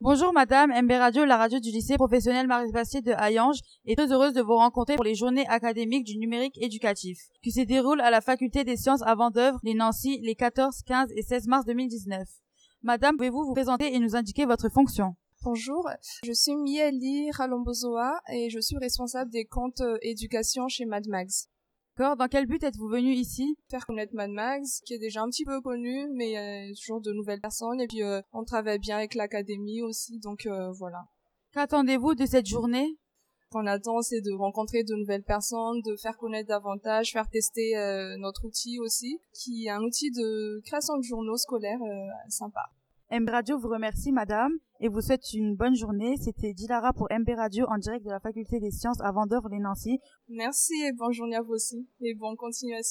[0.00, 4.12] Bonjour Madame, MB Radio, la radio du lycée professionnel Marie Bastier de Hayange, est très
[4.12, 8.12] heureuse de vous rencontrer pour les journées académiques du numérique éducatif, qui se déroulent à
[8.12, 12.28] la Faculté des sciences avant d'œuvre, les Nancy, les 14, 15 et 16 mars 2019.
[12.84, 15.16] Madame, pouvez-vous vous présenter et nous indiquer votre fonction?
[15.42, 15.90] Bonjour,
[16.22, 21.48] je suis Mieli Ralombozoa et je suis responsable des comptes euh, éducation chez Mad Max.
[21.98, 23.56] D'accord, dans quel but êtes-vous venu ici?
[23.68, 26.74] Faire connaître Mad Max, qui est déjà un petit peu connu, mais il y a
[26.76, 27.80] toujours de nouvelles personnes.
[27.80, 31.06] Et puis euh, on travaille bien avec l'académie aussi, donc euh, voilà.
[31.52, 32.96] Qu'attendez-vous de cette journée?
[33.50, 38.16] Qu'on attend, c'est de rencontrer de nouvelles personnes, de faire connaître davantage, faire tester euh,
[38.18, 42.66] notre outil aussi, qui est un outil de création de journaux scolaires euh, sympa.
[43.10, 46.16] MB Radio vous remercie, madame, et vous souhaite une bonne journée.
[46.16, 49.58] C'était Dilara pour MB Radio en direct de la Faculté des sciences à Vendœuvre, les
[49.58, 49.98] Nancy.
[50.28, 52.88] Merci et bonne journée à vous aussi, et bonne continuation.